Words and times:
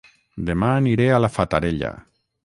Dema 0.45 0.69
aniré 0.77 1.05
a 1.15 1.19
La 1.25 1.29
Fatarella 1.35 1.93